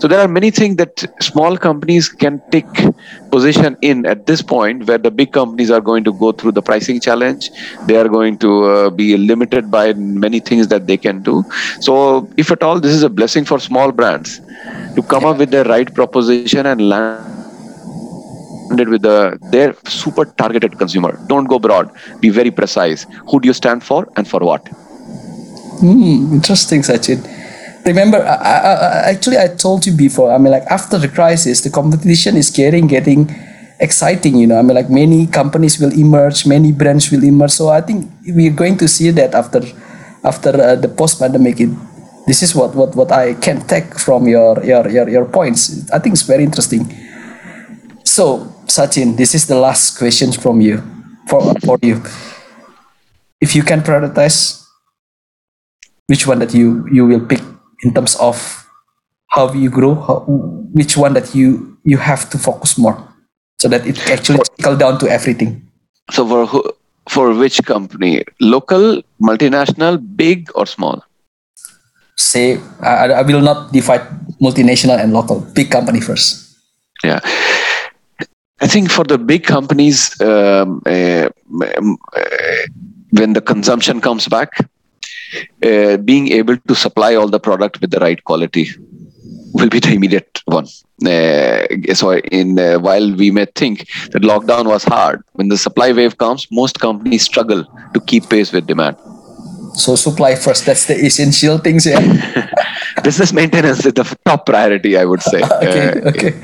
[0.00, 2.66] So there are many things that small companies can take
[3.30, 6.62] position in at this point where the big companies are going to go through the
[6.62, 7.50] pricing challenge
[7.86, 11.44] they are going to uh, be limited by many things that they can do
[11.80, 14.40] so if at all this is a blessing for small brands
[14.94, 17.37] to come up with the right proposition and land
[18.70, 21.90] it with the their super targeted consumer don't go broad
[22.20, 24.68] be very precise who do you stand for and for what
[25.78, 27.22] Hmm, interesting, Sachin.
[27.86, 30.32] Remember, I, I, actually, I told you before.
[30.32, 33.30] I mean, like after the crisis, the competition is getting getting
[33.78, 34.36] exciting.
[34.36, 37.52] You know, I mean, like many companies will emerge, many brands will emerge.
[37.52, 39.62] So I think we're going to see that after
[40.24, 41.58] after uh, the post pandemic.
[42.26, 45.88] This is what, what what I can take from your your your your points.
[45.92, 46.90] I think it's very interesting.
[48.18, 50.82] So, Sachin, this is the last question from you
[51.30, 52.02] for for you.
[53.38, 54.58] If you can prioritize
[56.10, 57.38] which one that you you will pick
[57.86, 58.42] in terms of
[59.30, 60.26] how you grow how,
[60.74, 62.98] which one that you you have to focus more
[63.62, 65.62] so that it actually trickle down to everything?
[66.10, 66.66] So for who,
[67.06, 68.26] for which company?
[68.42, 71.06] Local multinational big or small?
[72.18, 74.02] Say I, I will not divide
[74.42, 75.46] multinational and local.
[75.54, 76.58] Big company first.
[77.06, 77.22] Yeah
[78.60, 81.28] i think for the big companies um, uh,
[83.10, 84.50] when the consumption comes back
[85.62, 88.68] uh, being able to supply all the product with the right quality
[89.52, 90.66] will be the immediate one.
[91.06, 95.92] Uh, so, in uh, while we may think that lockdown was hard, when the supply
[95.92, 98.96] wave comes, most companies struggle to keep pace with demand.
[99.78, 100.66] So, supply first.
[100.66, 101.86] That's the essential things.
[101.86, 102.00] Yeah.
[103.02, 105.42] Business maintenance is the top priority, I would say.
[105.62, 105.88] okay.
[105.88, 106.40] Uh, okay.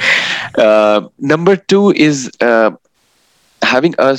[0.57, 2.71] Uh, number two is uh,
[3.63, 4.19] having a,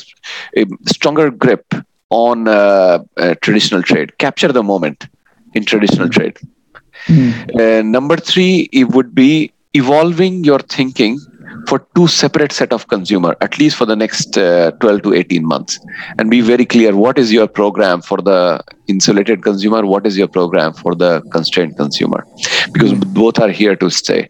[0.58, 1.74] a stronger grip
[2.10, 5.08] on uh, uh, traditional trade, capture the moment
[5.54, 6.38] in traditional trade.
[7.08, 7.86] Mm.
[7.86, 11.20] number three, it would be evolving your thinking
[11.68, 15.46] for two separate set of consumer at least for the next uh, 12 to 18
[15.46, 15.80] months.
[16.18, 19.86] And be very clear what is your program for the insulated consumer?
[19.86, 22.26] What is your program for the constrained consumer?
[22.72, 23.14] Because mm.
[23.14, 24.30] both are here to stay.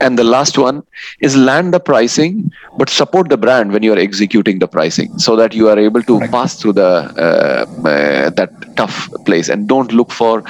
[0.00, 0.82] And the last one
[1.20, 5.36] is land the pricing but support the brand when you are executing the pricing so
[5.36, 6.90] that you are able to pass through the
[7.26, 9.48] uh, uh, that tough place.
[9.48, 10.42] And don't look for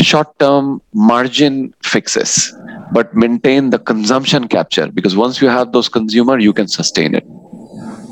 [0.00, 2.54] short term margin fixes
[2.92, 7.24] but maintain the consumption capture because once you have those consumer you can sustain it.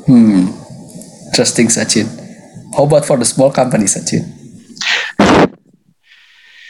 [0.05, 0.47] Hmm.
[1.27, 2.07] Interesting sachin.
[2.75, 4.33] How about for the small company sachin?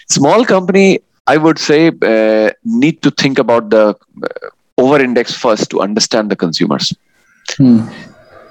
[0.10, 5.70] Small company i would say uh, need to think about the uh, over index first
[5.72, 6.94] to understand the consumers.
[7.58, 7.80] Hmm.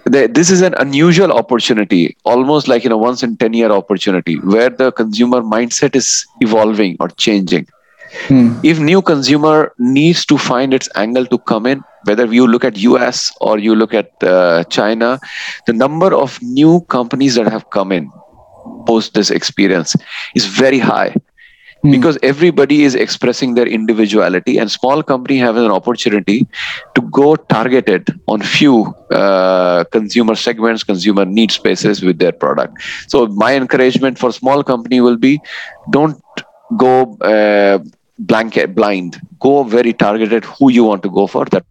[0.06, 4.70] this is an unusual opportunity almost like you know once in 10 year opportunity where
[4.70, 6.08] the consumer mindset is
[6.46, 7.66] evolving or changing
[8.28, 8.58] Hmm.
[8.62, 12.76] If new consumer needs to find its angle to come in, whether you look at
[12.78, 15.18] US or you look at uh, China,
[15.66, 18.10] the number of new companies that have come in
[18.86, 19.96] post this experience
[20.34, 21.14] is very high
[21.82, 21.90] hmm.
[21.90, 26.46] because everybody is expressing their individuality and small company have an opportunity
[26.94, 33.26] to go targeted on few uh, consumer segments consumer need spaces with their product so
[33.26, 35.40] my encouragement for small company will be
[35.90, 36.22] don't
[36.76, 37.78] go uh,
[38.18, 39.20] blanket blind.
[39.40, 41.44] Go very targeted who you want to go for.
[41.46, 41.64] That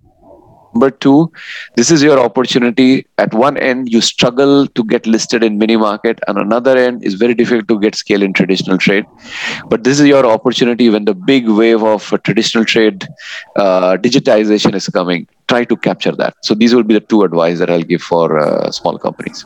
[0.76, 1.32] number two
[1.76, 3.06] this is your opportunity.
[3.18, 7.14] At one end you struggle to get listed in mini market and another end is
[7.16, 9.06] very difficult to get scale in traditional trade.
[9.70, 13.08] But this is your opportunity when the big wave of traditional trade
[13.56, 15.28] uh, digitization is coming.
[15.48, 16.36] Try to capture that.
[16.44, 19.46] So these will be the two advice that i'll give for uh, small companies.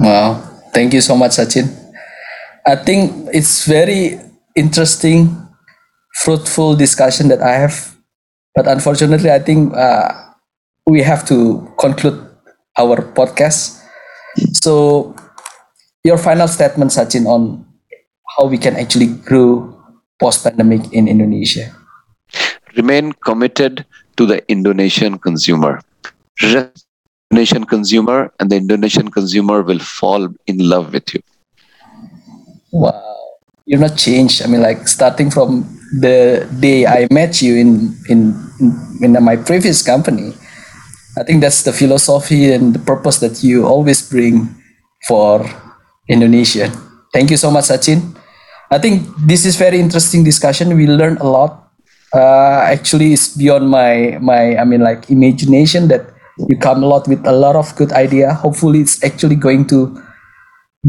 [0.00, 0.34] Wow.
[0.72, 1.66] Thank you so much sachin.
[2.66, 4.20] I think it's very
[4.58, 5.30] interesting
[6.18, 7.94] fruitful discussion that I have.
[8.54, 10.10] But unfortunately, I think uh,
[10.86, 12.18] we have to conclude
[12.76, 13.78] our podcast.
[14.52, 15.14] So,
[16.02, 17.64] your final statement, Sachin, on
[18.36, 19.74] how we can actually grow
[20.18, 21.70] post pandemic in Indonesia.
[22.76, 23.86] Remain committed
[24.16, 25.80] to the Indonesian consumer.
[27.30, 31.20] Indonesian consumer, and the Indonesian consumer will fall in love with you.
[32.72, 33.07] Wow,
[33.68, 34.40] you're not changed.
[34.42, 35.68] I mean, like starting from
[36.00, 38.32] the day I met you in in
[39.04, 40.32] in my previous company.
[41.18, 44.48] I think that's the philosophy and the purpose that you always bring
[45.06, 45.44] for
[46.08, 46.70] Indonesia.
[47.12, 48.16] Thank you so much, Sachin.
[48.70, 50.76] I think this is very interesting discussion.
[50.76, 51.68] We learned a lot.
[52.14, 57.08] Uh, actually, it's beyond my my I mean like imagination that You come a lot
[57.10, 58.32] with a lot of good idea.
[58.32, 59.98] Hopefully, it's actually going to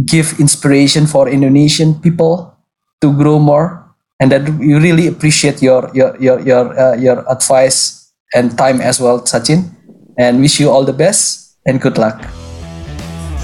[0.05, 2.53] give inspiration for Indonesian people
[3.01, 3.85] to grow more.
[4.19, 8.99] And that we really appreciate your your your your uh, your advice and time as
[8.99, 9.71] well, Sachin.
[10.19, 12.19] And wish you all the best and good luck.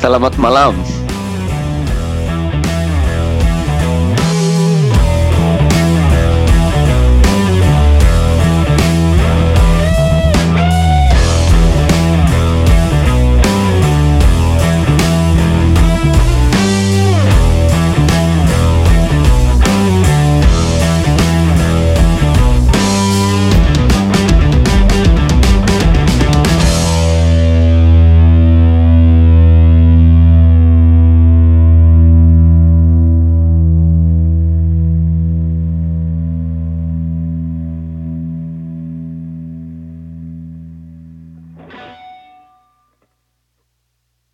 [0.03, 0.76] Selamat malam.